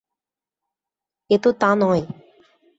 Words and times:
এ 1.29 1.37
তো 1.43 1.49
তা 1.53 1.69
নয়। 1.75 2.03